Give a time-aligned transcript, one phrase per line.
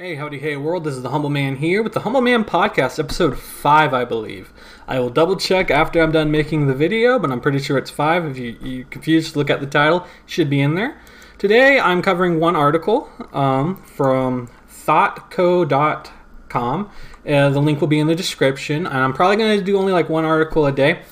[0.00, 0.84] Hey, howdy, hey, world.
[0.84, 4.52] This is the Humble Man here with the Humble Man Podcast, episode 5, I believe.
[4.86, 7.90] I will double check after I'm done making the video, but I'm pretty sure it's
[7.90, 8.26] 5.
[8.26, 11.00] If you, you confused, look at the title, should be in there.
[11.36, 16.90] Today, I'm covering one article um, from thoughtco.com.
[17.26, 19.92] Uh, the link will be in the description, and I'm probably going to do only
[19.92, 21.02] like one article a day.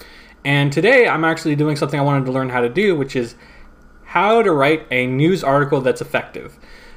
[0.45, 3.35] And today, I'm actually doing something I wanted to learn how to do, which is
[4.05, 6.57] how to write a news article that's effective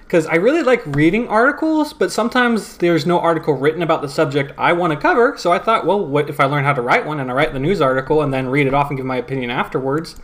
[0.10, 4.52] because I really like reading articles, but sometimes there's no article written about the subject
[4.58, 5.38] I want to cover.
[5.38, 7.54] So I thought, well, what if I learn how to write one and I write
[7.54, 10.16] the news article and then read it off and give my opinion afterwards?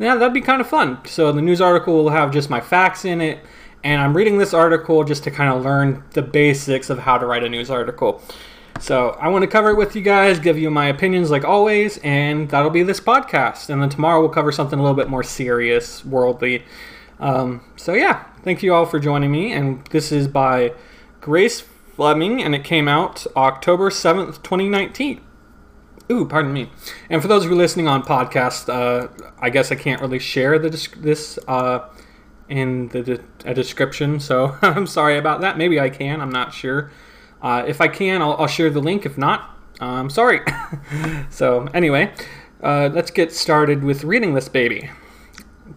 [0.00, 0.98] Yeah, that'd be kind of fun.
[1.06, 3.38] So the news article will have just my facts in it,
[3.84, 7.24] and I'm reading this article just to kind of learn the basics of how to
[7.24, 8.20] write a news article.
[8.80, 11.98] So I want to cover it with you guys, give you my opinions like always,
[11.98, 13.70] and that'll be this podcast.
[13.70, 16.64] And then tomorrow we'll cover something a little bit more serious, worldly.
[17.20, 19.52] Um, so yeah, thank you all for joining me.
[19.52, 20.72] And this is by
[21.20, 25.20] Grace Fleming, and it came out October 7th, 2019.
[26.10, 26.70] Ooh, pardon me.
[27.10, 30.58] And for those of you listening on podcast, uh, I guess I can't really share
[30.58, 31.90] the this uh,
[32.48, 35.58] in the de- description, so I'm sorry about that.
[35.58, 36.22] Maybe I can.
[36.22, 36.90] I'm not sure.
[37.42, 39.04] Uh, if I can, I'll, I'll, share the link.
[39.04, 40.40] If not, I'm sorry.
[41.28, 42.14] so anyway,
[42.62, 44.88] uh, let's get started with reading this baby.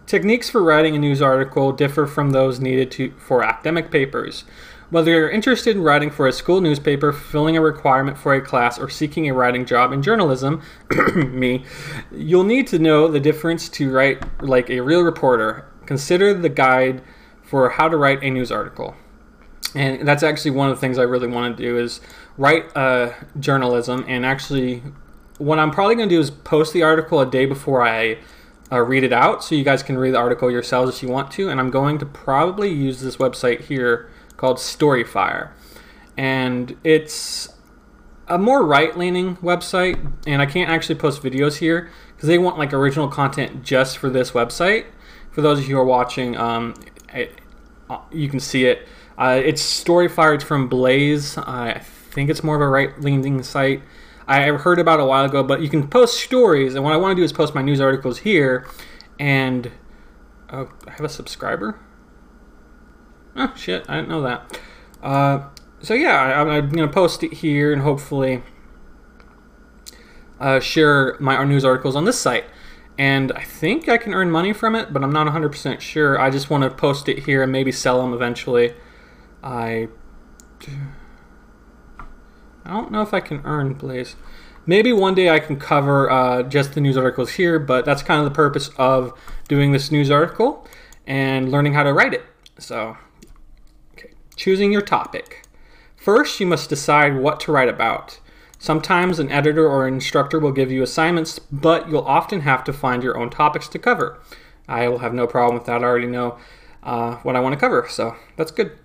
[0.06, 4.44] Techniques for writing a news article differ from those needed to, for academic papers.
[4.90, 8.78] Whether you're interested in writing for a school newspaper, fulfilling a requirement for a class,
[8.78, 10.62] or seeking a writing job in journalism,
[11.16, 11.64] me,
[12.10, 15.66] you'll need to know the difference to write like a real reporter.
[15.86, 17.02] Consider the guide
[17.42, 18.94] for how to write a news article.
[19.74, 22.00] And that's actually one of the things I really want to do is
[22.36, 24.04] write uh, journalism.
[24.06, 24.82] And actually,
[25.38, 28.18] what I'm probably going to do is post the article a day before I
[28.72, 31.30] uh, read it out so you guys can read the article yourselves if you want
[31.32, 31.50] to.
[31.50, 35.50] And I'm going to probably use this website here called Storyfire.
[36.16, 37.50] And it's
[38.28, 40.12] a more right leaning website.
[40.26, 44.08] And I can't actually post videos here because they want like original content just for
[44.08, 44.86] this website.
[45.30, 46.74] For those of you who are watching, um,
[47.12, 47.40] it,
[47.90, 48.86] uh, you can see it.
[49.18, 50.34] Uh, it's Storyfire.
[50.34, 51.36] It's from Blaze.
[51.36, 53.82] I think it's more of a right leaning site.
[54.32, 57.12] I heard about a while ago, but you can post stories, and what I want
[57.12, 58.66] to do is post my news articles here.
[59.18, 59.70] And
[60.50, 61.78] oh, I have a subscriber.
[63.36, 63.84] Oh shit!
[63.88, 64.60] I didn't know that.
[65.02, 65.48] Uh,
[65.80, 68.42] so yeah, I, am gonna post it here, and hopefully
[70.40, 72.44] uh, share my news articles on this site.
[72.98, 76.20] And I think I can earn money from it, but I'm not 100% sure.
[76.20, 78.74] I just want to post it here and maybe sell them eventually.
[79.42, 79.88] I
[82.64, 84.16] I don't know if I can earn Blaze.
[84.64, 88.20] Maybe one day I can cover uh, just the news articles here, but that's kind
[88.20, 89.12] of the purpose of
[89.48, 90.66] doing this news article
[91.06, 92.24] and learning how to write it.
[92.58, 92.96] So,
[93.94, 94.12] okay.
[94.36, 95.46] choosing your topic.
[95.96, 98.20] First, you must decide what to write about.
[98.58, 103.02] Sometimes an editor or instructor will give you assignments, but you'll often have to find
[103.02, 104.20] your own topics to cover.
[104.68, 105.82] I will have no problem with that.
[105.82, 106.38] I already know
[106.84, 108.78] uh, what I want to cover, so that's good.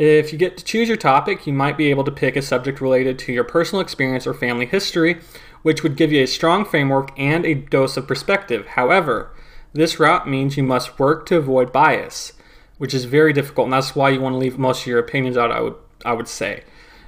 [0.00, 2.80] If you get to choose your topic, you might be able to pick a subject
[2.80, 5.20] related to your personal experience or family history,
[5.60, 8.66] which would give you a strong framework and a dose of perspective.
[8.68, 9.30] However,
[9.74, 12.32] this route means you must work to avoid bias,
[12.78, 15.36] which is very difficult, and that's why you want to leave most of your opinions
[15.36, 16.64] out, I would, I would say.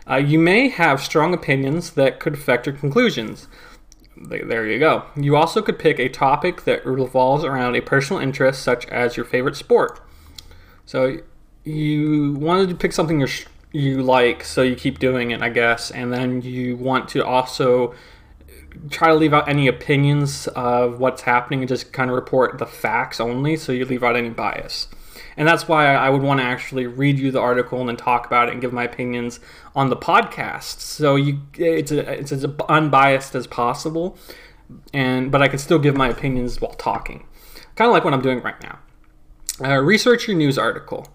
[0.07, 3.49] Uh, you may have strong opinions that could affect your conclusions.
[4.19, 5.07] There you go.
[5.17, 9.25] You also could pick a topic that revolves around a personal interest, such as your
[9.25, 9.99] favorite sport.
[10.85, 11.21] So
[11.65, 13.27] you wanted to pick something
[13.73, 17.95] you like, so you keep doing it, I guess, and then you want to also
[18.91, 22.67] try to leave out any opinions of what's happening and just kind of report the
[22.67, 24.89] facts only, so you leave out any bias.
[25.37, 28.27] And that's why I would want to actually read you the article and then talk
[28.27, 29.41] about it and give my opinions
[29.75, 30.81] on the podcast.
[30.81, 34.19] So you, it's a, it's as unbiased as possible,
[34.93, 37.27] and but I can still give my opinions while talking,
[37.77, 38.79] kind of like what I'm doing right now.
[39.63, 41.09] Uh, research your news article.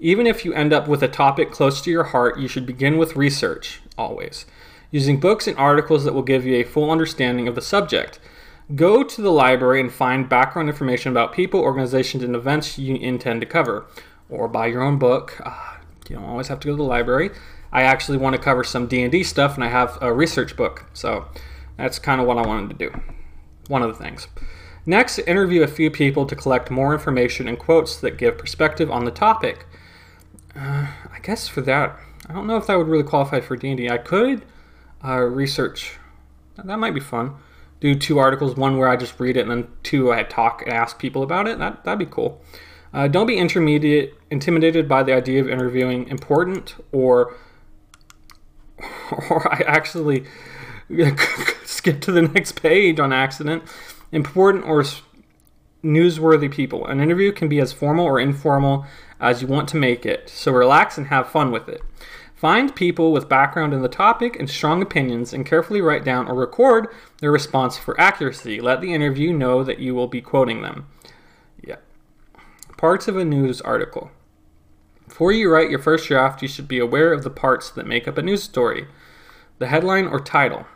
[0.00, 2.98] Even if you end up with a topic close to your heart, you should begin
[2.98, 4.46] with research, always,
[4.92, 8.20] using books and articles that will give you a full understanding of the subject.
[8.76, 13.40] Go to the library and find background information about people, organizations, and events you intend
[13.40, 13.86] to cover,
[14.30, 15.40] or buy your own book.
[15.44, 15.78] Uh,
[16.08, 17.30] you don't always have to go to the library.
[17.72, 21.26] I actually want to cover some D&D stuff, and I have a research book, so
[21.76, 23.00] that's kind of what I wanted to do.
[23.66, 24.28] One of the things.
[24.86, 29.04] Next, interview a few people to collect more information and quotes that give perspective on
[29.04, 29.66] the topic.
[30.58, 31.96] Uh, I guess for that,
[32.28, 33.88] I don't know if that would really qualify for D&D.
[33.88, 34.44] I could
[35.04, 35.98] uh, research.
[36.56, 37.36] That might be fun.
[37.80, 40.72] Do two articles, one where I just read it, and then two I talk and
[40.72, 41.58] ask people about it.
[41.58, 42.42] That that'd be cool.
[42.92, 47.36] Uh, don't be intermediate, intimidated by the idea of interviewing important or
[49.30, 50.24] or I actually
[51.64, 53.62] skip to the next page on accident.
[54.10, 54.84] Important or
[55.84, 56.86] newsworthy people.
[56.86, 58.84] An interview can be as formal or informal
[59.20, 61.82] as you want to make it, so relax and have fun with it.
[62.34, 66.34] Find people with background in the topic and strong opinions and carefully write down or
[66.36, 66.86] record
[67.20, 68.60] their response for accuracy.
[68.60, 70.86] Let the interview know that you will be quoting them.
[71.66, 71.78] Yeah.
[72.76, 74.12] Parts of a news article.
[75.08, 78.06] Before you write your first draft, you should be aware of the parts that make
[78.06, 78.86] up a news story.
[79.58, 80.66] The headline or title.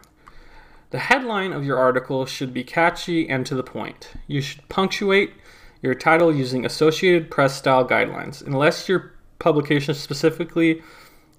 [0.93, 4.12] The headline of your article should be catchy and to the point.
[4.27, 5.33] You should punctuate
[5.81, 10.83] your title using Associated Press style guidelines, unless your publication specifically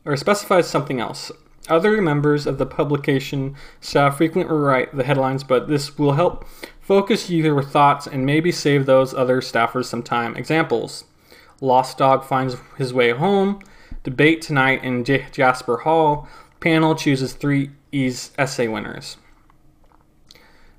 [0.05, 1.31] or specifies something else.
[1.69, 6.47] Other members of the publication staff frequently write the headlines, but this will help
[6.81, 10.35] focus your thoughts and maybe save those other staffers some time.
[10.35, 11.03] Examples
[11.61, 13.61] Lost Dog finds his way home,
[14.01, 16.27] debate tonight in J- Jasper Hall,
[16.59, 19.17] panel chooses three E's essay winners.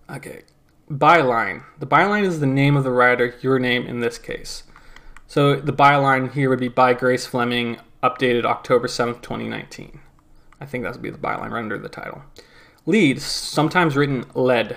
[0.08, 0.42] Okay,
[0.90, 1.64] byline.
[1.78, 4.64] The byline is the name of the writer, your name in this case.
[5.26, 10.00] So the byline here would be by Grace Fleming, updated October 7th, 2019.
[10.60, 12.22] I think that would be the byline right under the title.
[12.86, 14.76] Lead, sometimes written lede.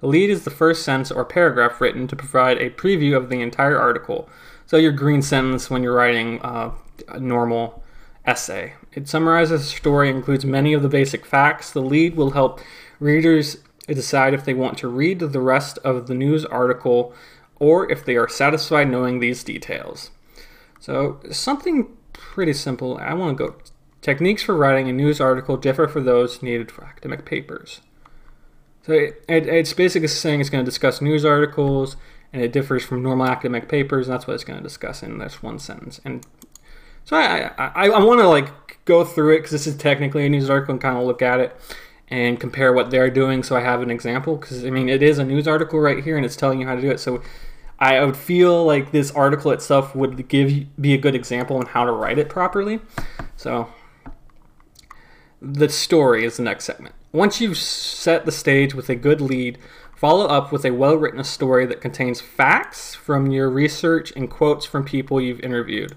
[0.00, 3.40] The lead is the first sentence or paragraph written to provide a preview of the
[3.40, 4.28] entire article.
[4.66, 6.72] So your green sentence when you're writing uh,
[7.08, 7.82] a normal
[8.24, 8.74] essay.
[8.92, 11.70] It summarizes the story, includes many of the basic facts.
[11.70, 12.60] The lead will help
[13.00, 17.14] readers decide if they want to read the rest of the news article
[17.56, 20.10] or if they are satisfied knowing these details.
[20.80, 22.98] So, something pretty simple.
[22.98, 23.56] I want to go.
[24.00, 27.80] Techniques for writing a news article differ for those needed for academic papers.
[28.84, 31.96] So it, it, it's basically saying it's going to discuss news articles,
[32.32, 35.42] and it differs from normal academic papers, that's what it's going to discuss in this
[35.42, 36.00] one sentence.
[36.04, 36.26] And
[37.04, 40.28] so I, I, I want to like go through it because this is technically a
[40.28, 41.56] news article and kind of look at it
[42.12, 45.18] and compare what they're doing so I have an example because I mean it is
[45.18, 47.22] a news article right here and it's telling you how to do it so
[47.82, 51.84] I would feel like this article itself would give be a good example on how
[51.84, 52.78] to write it properly.
[53.36, 53.68] So
[55.40, 56.94] the story is the next segment.
[57.10, 59.58] Once you've set the stage with a good lead,
[59.96, 64.84] follow up with a well-written story that contains facts from your research and quotes from
[64.84, 65.96] people you've interviewed.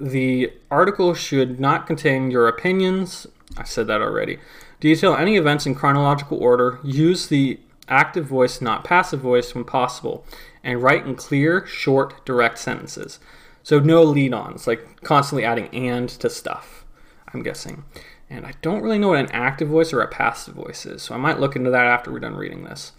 [0.00, 3.26] The article should not contain your opinions.
[3.56, 4.38] I said that already.
[4.82, 6.80] Detail any events in chronological order.
[6.82, 10.26] Use the active voice, not passive voice, when possible
[10.64, 13.20] and write in clear, short, direct sentences.
[13.62, 16.84] So no lead ons, like constantly adding and to stuff,
[17.32, 17.84] I'm guessing.
[18.28, 21.14] And I don't really know what an active voice or a passive voice is, so
[21.14, 22.90] I might look into that after we're done reading this.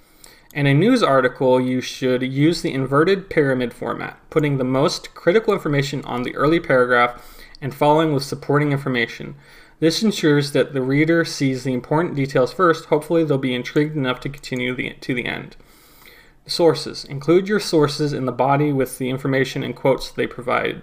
[0.53, 5.53] In a news article, you should use the inverted pyramid format, putting the most critical
[5.53, 9.35] information on the early paragraph and following with supporting information.
[9.79, 12.85] This ensures that the reader sees the important details first.
[12.85, 15.55] Hopefully, they'll be intrigued enough to continue the, to the end.
[16.45, 17.05] Sources.
[17.05, 20.81] Include your sources in the body with the information and quotes they provide.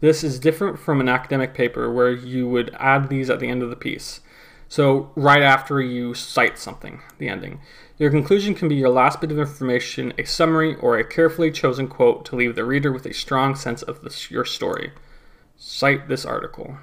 [0.00, 3.62] This is different from an academic paper where you would add these at the end
[3.62, 4.20] of the piece.
[4.68, 7.60] So, right after you cite something, the ending.
[7.98, 11.88] Your conclusion can be your last bit of information, a summary, or a carefully chosen
[11.88, 14.92] quote to leave the reader with a strong sense of this, your story.
[15.56, 16.78] Cite this article.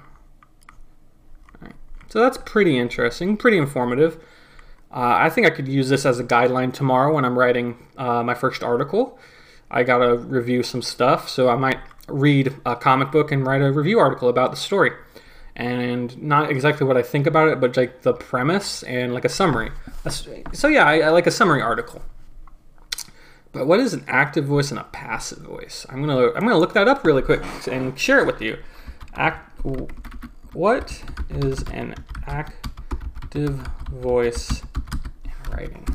[2.14, 4.18] So, that's pretty interesting, pretty informative.
[4.88, 8.22] Uh, I think I could use this as a guideline tomorrow when I'm writing uh,
[8.22, 9.18] my first article.
[9.68, 13.62] I got to review some stuff, so I might read a comic book and write
[13.62, 14.92] a review article about the story.
[15.56, 19.28] And not exactly what I think about it, but like the premise and like a
[19.28, 19.72] summary.
[20.52, 22.00] So, yeah, I, I like a summary article.
[23.50, 25.84] But what is an active voice and a passive voice?
[25.88, 28.58] I'm gonna I'm gonna look that up really quick and share it with you.
[29.14, 29.50] Act,
[30.54, 31.94] what is an
[32.26, 33.56] active
[33.90, 34.62] voice
[35.24, 35.86] in writing.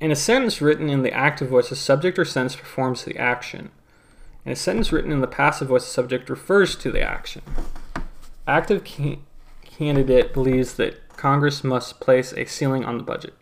[0.00, 3.70] In a sentence written in the active voice, the subject or sentence performs the action.
[4.44, 7.42] In a sentence written in the passive voice, the subject refers to the action.
[8.46, 9.18] Active ca-
[9.64, 13.34] candidate believes that Congress must place a ceiling on the budget.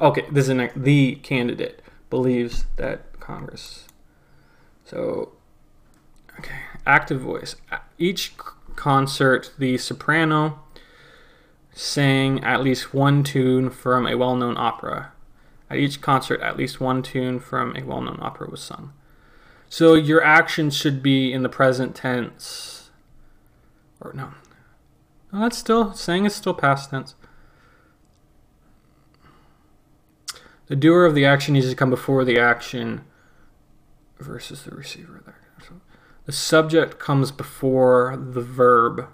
[0.00, 3.88] Okay, this is an, the candidate believes that Congress.
[4.84, 5.32] So,
[6.38, 6.54] okay,
[6.86, 7.56] active voice.
[7.98, 8.32] Each
[8.78, 10.60] concert, the soprano
[11.72, 15.12] sang at least one tune from a well known opera.
[15.68, 18.92] At each concert, at least one tune from a well known opera was sung.
[19.68, 22.90] So your action should be in the present tense.
[24.00, 24.32] Or no.
[25.32, 27.16] No, that's still, saying is still past tense.
[30.68, 33.04] The doer of the action needs to come before the action.
[34.18, 35.47] versus the receiver there.
[36.28, 39.08] The subject comes before the verb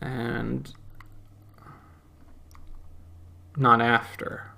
[0.00, 0.72] and
[3.58, 4.52] not after.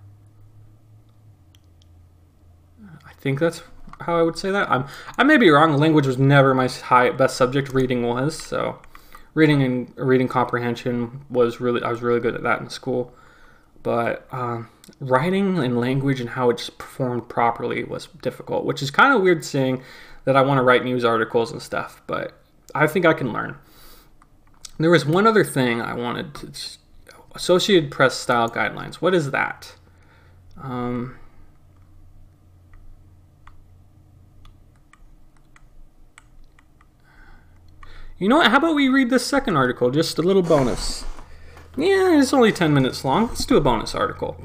[3.05, 3.65] I think that's
[4.03, 4.71] how I would say that.
[4.71, 4.87] I'm
[5.19, 5.77] I may be wrong.
[5.77, 7.75] Language was never my high best subject.
[7.75, 8.81] Reading was so.
[9.35, 13.13] Reading and reading comprehension was really I was really good at that in school,
[13.85, 18.65] but um, writing and language and how it's performed properly was difficult.
[18.65, 19.81] Which is kind of weird seeing
[20.25, 22.37] that I want to write news articles and stuff, but
[22.75, 23.57] I think I can learn.
[24.79, 26.49] There was one other thing I wanted to
[27.37, 28.97] Associated Press style guidelines.
[28.97, 29.75] What is that?
[30.61, 31.17] Um,
[38.17, 38.51] You know what?
[38.51, 39.91] How about we read this second article?
[39.91, 41.05] Just a little bonus.
[41.77, 43.29] Yeah, it's only 10 minutes long.
[43.29, 44.37] Let's do a bonus article.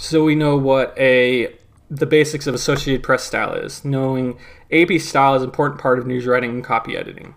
[0.00, 1.54] So we know what a
[1.88, 3.84] the basics of Associated Press style is.
[3.84, 4.38] Knowing
[4.72, 7.34] AP style is an important part of news writing and copy editing.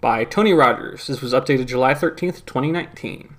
[0.00, 1.06] By Tony Rogers.
[1.06, 3.36] This was updated July 13th, 2019.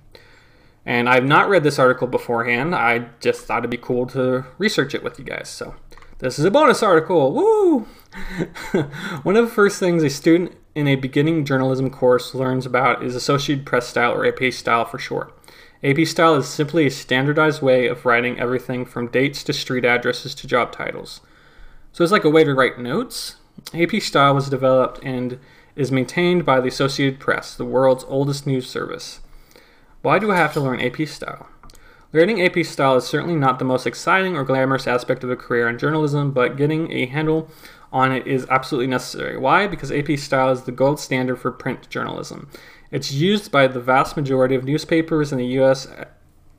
[0.86, 2.74] And I've not read this article beforehand.
[2.74, 5.48] I just thought it'd be cool to research it with you guys.
[5.48, 5.74] So
[6.18, 7.32] this is a bonus article.
[7.32, 7.80] Woo!
[9.22, 13.14] One of the first things a student in a beginning journalism course learns about is
[13.14, 15.33] Associated Press style or AP style for short.
[15.84, 20.34] AP style is simply a standardized way of writing everything from dates to street addresses
[20.34, 21.20] to job titles.
[21.92, 23.36] So it's like a way to write notes.
[23.74, 25.38] AP style was developed and
[25.76, 29.20] is maintained by the Associated Press, the world's oldest news service.
[30.00, 31.48] Why do I have to learn AP style?
[32.14, 35.68] Learning AP style is certainly not the most exciting or glamorous aspect of a career
[35.68, 37.50] in journalism, but getting a handle
[37.92, 39.36] on it is absolutely necessary.
[39.36, 39.66] Why?
[39.66, 42.48] Because AP style is the gold standard for print journalism.
[42.94, 45.88] It's used by the vast majority of newspapers in the US.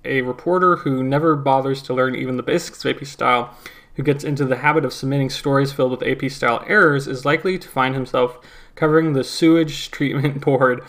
[0.03, 3.55] A reporter who never bothers to learn even the basics of AP style,
[3.93, 7.57] who gets into the habit of submitting stories filled with AP style errors, is likely
[7.57, 8.37] to find himself
[8.75, 10.83] covering the sewage treatment board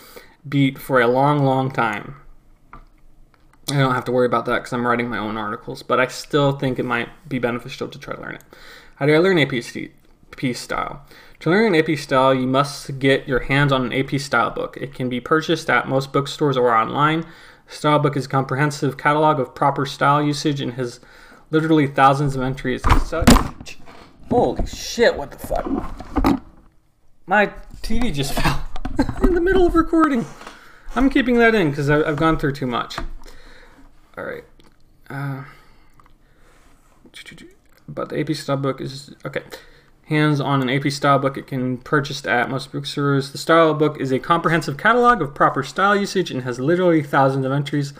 [0.48, 2.16] beat for a long, long time.
[3.70, 6.08] I don't have to worry about that because I'm writing my own articles, but I
[6.08, 8.44] still think it might be beneficial to try to learn it.
[8.96, 9.62] How do I learn AP
[10.54, 11.06] style?
[11.40, 14.76] To learn an AP style, you must get your hands on an AP style book.
[14.80, 17.24] It can be purchased at most bookstores or online.
[17.68, 21.00] Style book is a comprehensive catalog of proper style usage and has
[21.50, 23.28] literally thousands of entries such.
[24.30, 26.42] Holy shit, what the fuck?
[27.26, 27.52] My
[27.82, 28.66] TV just fell
[29.22, 30.24] in the middle of recording.
[30.94, 32.98] I'm keeping that in because I've gone through too much.
[34.16, 34.44] All right.
[35.10, 35.44] Uh,
[37.88, 39.42] but the AP style book is okay.
[40.06, 43.32] Hands on an AP style book, it can be purchased at most bookstores.
[43.32, 47.44] The style book is a comprehensive catalog of proper style usage and has literally thousands
[47.44, 47.92] of entries.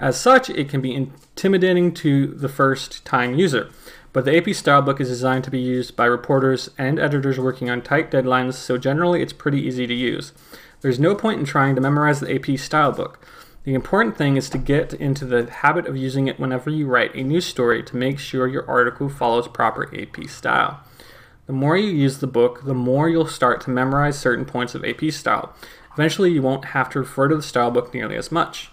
[0.00, 3.70] As such, it can be intimidating to the first time user.
[4.12, 7.70] But the AP style book is designed to be used by reporters and editors working
[7.70, 10.32] on tight deadlines, so generally it's pretty easy to use.
[10.80, 13.24] There's no point in trying to memorize the AP style book.
[13.62, 17.14] The important thing is to get into the habit of using it whenever you write
[17.14, 20.80] a news story to make sure your article follows proper AP style.
[21.46, 24.84] The more you use the book, the more you'll start to memorize certain points of
[24.84, 25.54] AP style.
[25.92, 28.70] Eventually, you won't have to refer to the style book nearly as much.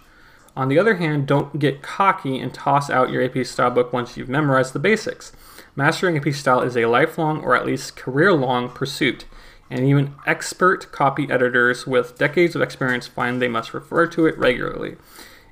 [0.56, 4.16] On the other hand, don't get cocky and toss out your AP style book once
[4.16, 5.32] you've memorized the basics.
[5.74, 9.24] Mastering AP style is a lifelong or at least career long pursuit
[9.70, 14.36] and even expert copy editors with decades of experience find they must refer to it
[14.36, 14.96] regularly.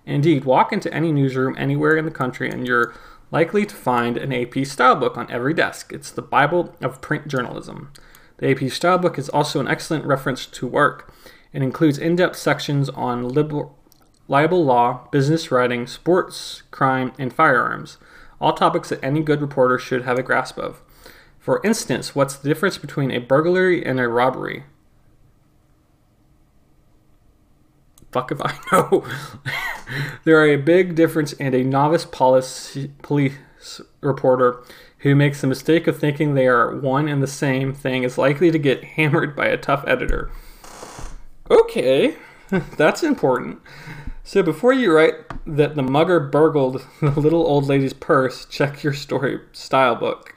[0.05, 2.93] Indeed, walk into any newsroom anywhere in the country and you're
[3.31, 5.93] likely to find an AP style book on every desk.
[5.93, 7.93] It's the Bible of print journalism.
[8.39, 11.13] The AP style book is also an excellent reference to work.
[11.53, 13.79] It includes in depth sections on libel,
[14.29, 17.99] libel law, business writing, sports, crime, and firearms,
[18.41, 20.83] all topics that any good reporter should have a grasp of.
[21.39, 24.65] For instance, what's the difference between a burglary and a robbery?
[28.13, 29.05] Fuck if I know.
[30.25, 33.35] There are a big difference, and a novice police, police
[34.01, 34.63] reporter
[34.99, 38.51] who makes the mistake of thinking they are one and the same thing is likely
[38.51, 40.31] to get hammered by a tough editor.
[41.51, 42.17] Okay,
[42.77, 43.61] that's important.
[44.23, 45.15] So before you write
[45.47, 50.35] that the mugger burgled the little old lady's purse, check your story style book.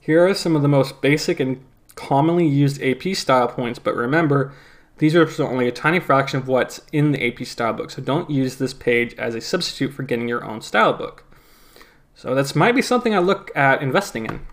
[0.00, 1.62] Here are some of the most basic and
[1.94, 4.54] commonly used AP style points, but remember,
[4.98, 8.30] these are only a tiny fraction of what's in the AP style book, so don't
[8.30, 11.24] use this page as a substitute for getting your own style book.
[12.14, 14.46] So this might be something I look at investing in,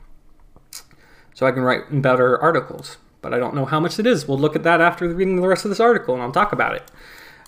[1.33, 4.27] so I can write better articles, but I don't know how much it is.
[4.27, 6.75] We'll look at that after reading the rest of this article, and I'll talk about
[6.75, 6.91] it.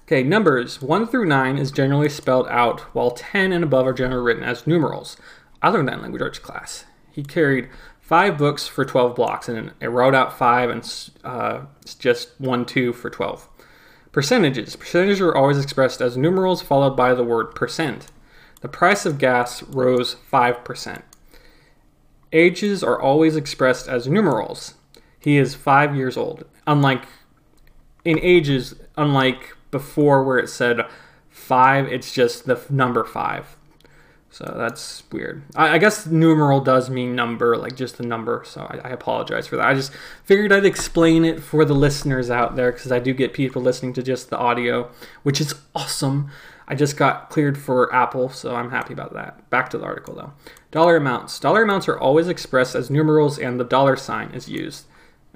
[0.04, 4.24] Okay, numbers 1 through 9 is generally spelled out, while 10 and above are generally
[4.24, 5.18] written as numerals.
[5.62, 6.86] That in language arts class.
[7.12, 7.68] He carried
[8.08, 11.66] five books for 12 blocks, and it wrote out five and uh,
[12.00, 13.50] just one, two for 12.
[14.14, 14.78] Percentages.
[14.78, 18.08] Percentages are always expressed as numerals followed by the word percent.
[18.62, 21.02] The price of gas rose 5%.
[22.32, 24.76] Ages are always expressed as numerals.
[25.20, 26.46] He is five years old.
[26.66, 27.04] Unlike
[28.06, 30.80] in ages, unlike before where it said
[31.30, 33.57] five, it's just the number five.
[34.38, 35.42] So that's weird.
[35.56, 38.44] I, I, guess numeral does mean number, like just the number.
[38.46, 39.66] So I, I apologize for that.
[39.66, 39.92] I just
[40.26, 43.94] figured I'd explain it for the listeners out there because I do get people listening
[43.94, 44.92] to just the audio,
[45.24, 46.30] which is awesome.
[46.68, 49.50] I just got cleared for Apple, so I'm happy about that.
[49.50, 50.34] Back to the article though.
[50.70, 51.40] Dollar amounts.
[51.40, 54.86] Dollar amounts are always expressed as numerals and the dollar sign is used.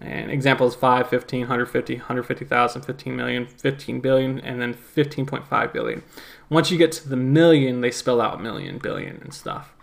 [0.01, 6.01] And examples 5, 15, 150, 150,000, 15 million, 15 billion, and then 15.5 billion.
[6.50, 9.74] Once you get to the million, they spell out million, billion, and stuff.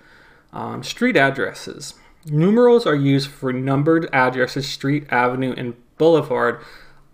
[0.52, 1.94] Um, street addresses.
[2.26, 4.68] Numerals are used for numbered addresses.
[4.68, 6.60] Street, avenue, and boulevard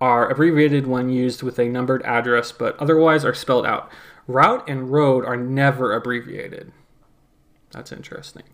[0.00, 3.90] are abbreviated when used with a numbered address, but otherwise are spelled out.
[4.26, 6.73] Route and road are never abbreviated.
[7.70, 8.44] That's interesting.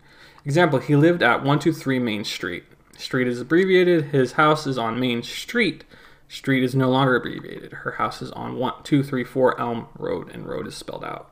[0.45, 2.63] Example, he lived at 123 Main Street.
[3.01, 4.05] Street is abbreviated.
[4.05, 5.83] His house is on Main Street.
[6.29, 7.73] Street is no longer abbreviated.
[7.73, 11.29] Her house is on 1234 Elm Road, and road is spelled out.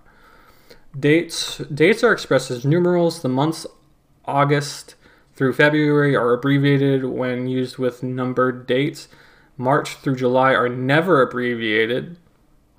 [0.97, 3.21] Dates dates are expressed as numerals.
[3.21, 3.65] The months
[4.25, 4.95] August
[5.35, 9.07] through February are abbreviated when used with numbered dates.
[9.55, 12.17] March through July are never abbreviated.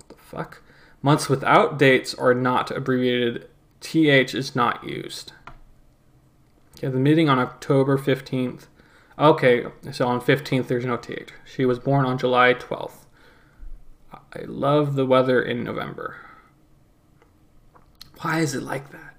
[0.09, 0.61] The fuck?
[1.01, 3.47] Months without dates are not abbreviated.
[3.79, 5.33] TH is not used.
[6.77, 8.65] Okay, the meeting on October 15th
[9.21, 11.29] Okay, so on 15th, there's no TH.
[11.45, 13.05] She was born on July 12th.
[14.11, 16.15] I love the weather in November.
[18.21, 19.13] Why is it like that?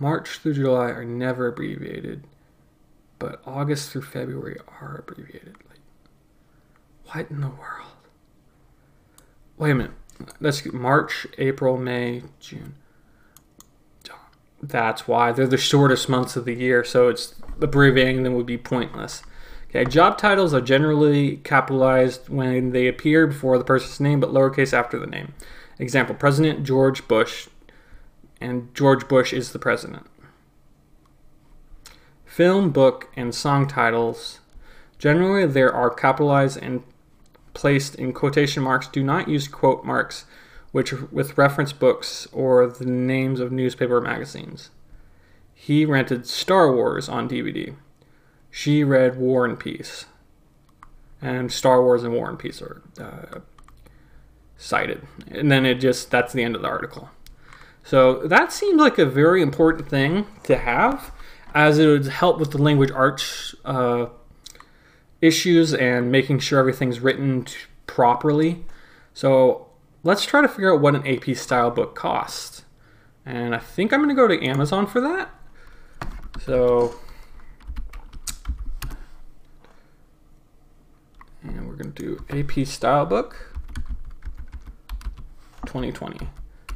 [0.00, 2.26] March through July are never abbreviated,
[3.20, 5.54] but August through February are abbreviated.
[5.70, 5.78] Like,
[7.12, 7.92] what in the world?
[9.58, 9.92] Wait a minute.
[10.40, 12.74] Let's get March, April, May, June
[14.68, 18.58] that's why they're the shortest months of the year, so it's abbreviating them would be
[18.58, 19.22] pointless.
[19.68, 24.72] Okay, job titles are generally capitalized when they appear before the person's name, but lowercase
[24.72, 25.34] after the name.
[25.78, 27.48] Example: President George Bush,
[28.40, 30.06] and George Bush is the president.
[32.24, 34.40] Film, book, and song titles
[34.98, 36.82] generally there are capitalized and
[37.52, 38.88] placed in quotation marks.
[38.88, 40.24] Do not use quote marks
[40.74, 44.70] which with reference books or the names of newspaper magazines.
[45.54, 47.76] He rented Star Wars on DVD.
[48.50, 50.06] She read War and Peace.
[51.22, 53.38] And Star Wars and War and Peace are uh,
[54.56, 55.06] cited.
[55.30, 57.08] And then it just, that's the end of the article.
[57.84, 61.12] So that seems like a very important thing to have,
[61.54, 64.06] as it would help with the language arts uh,
[65.20, 67.46] issues and making sure everything's written
[67.86, 68.64] properly.
[69.12, 69.63] So
[70.04, 72.64] let's try to figure out what an AP style book costs.
[73.26, 75.30] And I think I'm going to go to Amazon for that.
[76.44, 76.94] So,
[81.42, 83.56] and we're going to do AP style book
[85.66, 86.28] 2020.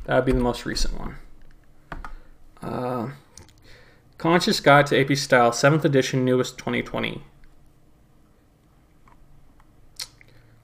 [0.04, 1.16] That would be the most recent one.
[2.62, 3.10] Uh,
[4.16, 7.22] Concise Guide to AP Style, 7th edition, newest 2020.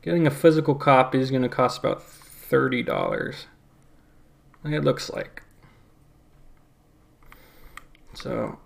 [0.02, 2.02] Getting a physical copy is going to cost about
[2.50, 3.44] $30.
[4.64, 5.42] It looks like.
[8.14, 8.58] So,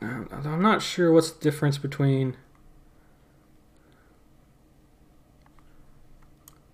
[0.00, 2.36] I'm not sure what's the difference between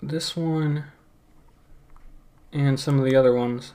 [0.03, 0.85] this one
[2.53, 3.75] and some of the other ones.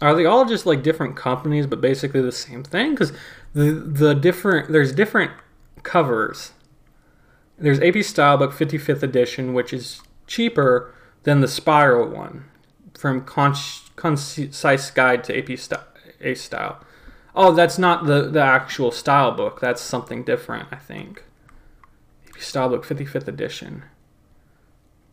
[0.00, 2.90] Are they all just like different companies but basically the same thing?
[2.90, 3.12] Because
[3.54, 5.30] the the different there's different
[5.82, 6.52] covers.
[7.56, 12.44] There's AP Stylebook 55th edition, which is cheaper than the spiral one
[12.94, 15.80] from Concise Guide to AP st-
[16.22, 16.82] A Style.
[17.34, 19.60] Oh, that's not the, the actual style book.
[19.60, 21.24] That's something different, I think.
[22.28, 23.84] AP Style Book 55th edition.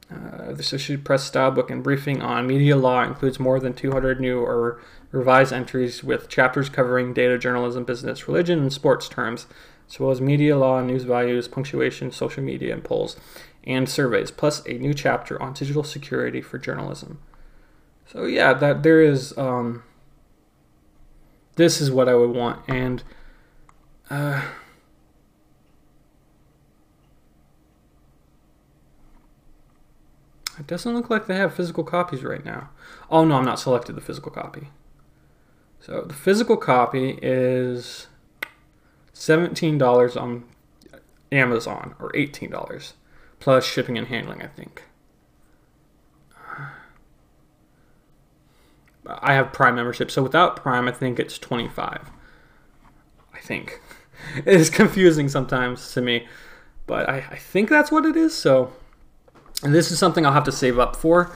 [0.09, 4.39] Uh, Associated Press style book and briefing on media law includes more than 200 new
[4.39, 9.45] or revised entries with chapters covering data journalism, business, religion, and sports terms,
[9.87, 13.17] as well as media law, news values, punctuation, social media, and polls
[13.63, 17.19] and surveys, plus a new chapter on digital security for journalism.
[18.05, 19.37] So yeah, that there is.
[19.37, 19.83] Um,
[21.55, 23.03] this is what I would want, and
[24.09, 24.41] uh,
[30.57, 32.69] it doesn't look like they have physical copies right now.
[33.09, 34.69] Oh no, I'm not selected the physical copy.
[35.81, 38.07] So the physical copy is
[39.13, 40.45] $17 on
[41.31, 42.93] Amazon or $18
[43.39, 44.83] plus shipping and handling, I think.
[49.07, 52.11] I have Prime membership, so without Prime, I think it's 25.
[53.33, 53.81] I think.
[54.35, 56.27] It is confusing sometimes to me,
[56.85, 58.73] but I, I think that's what it is, so.
[59.63, 61.31] And this is something I'll have to save up for.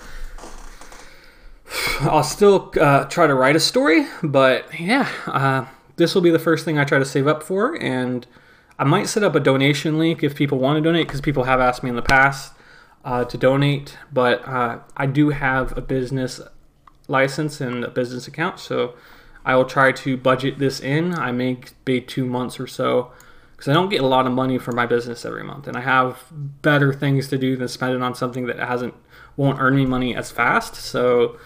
[2.01, 6.39] I'll still uh, try to write a story, but yeah, uh, this will be the
[6.39, 8.27] first thing I try to save up for, and
[8.77, 11.59] I might set up a donation link if people want to donate because people have
[11.59, 12.53] asked me in the past
[13.05, 13.97] uh, to donate.
[14.11, 16.41] But uh, I do have a business
[17.07, 18.95] license and a business account, so
[19.45, 21.13] I will try to budget this in.
[21.13, 23.11] I may be two months or so
[23.51, 25.81] because I don't get a lot of money for my business every month, and I
[25.81, 28.95] have better things to do than spend it on something that hasn't
[29.35, 30.75] won't earn me money as fast.
[30.75, 31.37] So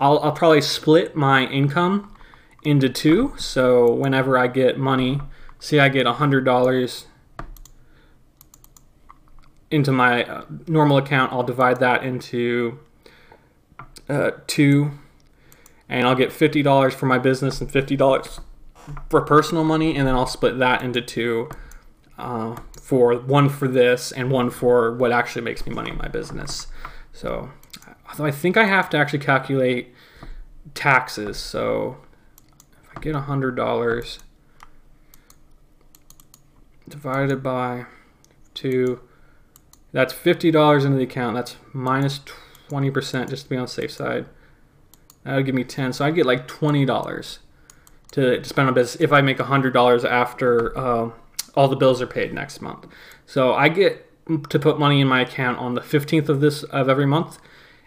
[0.00, 2.14] I'll, I'll probably split my income
[2.62, 3.34] into two.
[3.36, 5.20] So whenever I get money
[5.64, 7.04] Say I get $100
[9.70, 12.80] into my uh, normal account, I'll divide that into
[14.06, 14.90] uh, two,
[15.88, 18.40] and I'll get $50 for my business and $50
[19.08, 21.48] for personal money, and then I'll split that into two
[22.18, 26.08] uh, for one for this and one for what actually makes me money in my
[26.08, 26.66] business.
[27.14, 27.48] So,
[28.18, 29.94] I think I have to actually calculate
[30.74, 31.38] taxes.
[31.38, 31.96] So,
[32.82, 34.18] if I get $100,
[36.88, 37.86] divided by
[38.54, 39.00] 2.
[39.92, 41.36] That's $50 into the account.
[41.36, 42.20] That's minus
[42.68, 44.26] 20% just to be on the safe side.
[45.24, 47.38] That would give me 10 So I'd get like $20
[48.12, 51.10] to, to spend on business if I make $100 after uh,
[51.54, 52.86] all the bills are paid next month.
[53.26, 54.10] So I get
[54.50, 57.38] to put money in my account on the 15th of this of every month.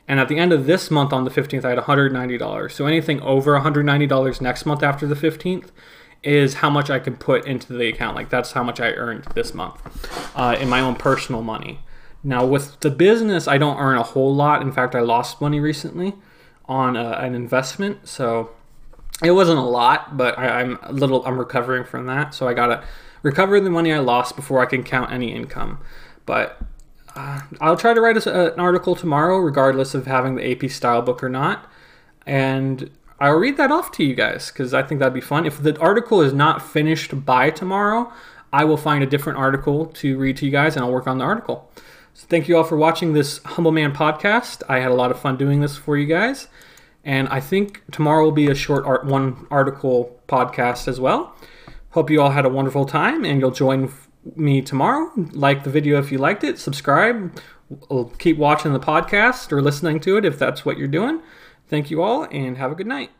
[0.08, 2.72] And at the end of this month on the 15th, I had $190.
[2.72, 5.70] So anything over $190 next month after the 15th
[6.28, 8.18] is how much I can put into the account.
[8.18, 9.80] Like that's how much I earned this month
[10.36, 11.80] uh, in my own personal money.
[12.22, 14.62] Now with the business, I don't earn a whole lot.
[14.62, 16.16] In fact, I lost money recently
[16.66, 18.52] on uh, an investment, so
[19.24, 21.26] it wasn't a lot, but I, am a little.
[21.26, 22.84] I'm recovering from that, so I gotta
[23.24, 25.80] recover the money I lost before I can count any income.
[26.26, 26.60] But
[27.16, 31.02] uh, I'll try to write a, an article tomorrow, regardless of having the AP style
[31.02, 31.72] book or not.
[32.26, 35.46] And I'll read that off to you guys because I think that'd be fun.
[35.46, 38.12] If the article is not finished by tomorrow,
[38.54, 41.18] I will find a different article to read to you guys and I'll work on
[41.18, 41.72] the article.
[42.14, 44.62] So thank you all for watching this Humble Man podcast.
[44.70, 46.48] I had a lot of fun doing this for you guys.
[47.04, 51.36] And I think tomorrow will be a short art, one article podcast as well.
[51.92, 53.92] Hope you all had a wonderful time and you'll join
[54.36, 55.12] me tomorrow.
[55.16, 57.40] Like the video if you liked it, subscribe,
[58.20, 61.22] keep watching the podcast or listening to it if that's what you're doing.
[61.68, 63.12] Thank you all and have a good night.